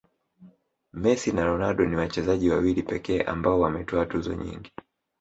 [0.93, 4.71] messi na ronaldo ni wachezaji wawili pekee ambao wametwaa tuzo nyingi